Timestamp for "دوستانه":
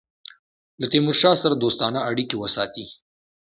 1.55-1.99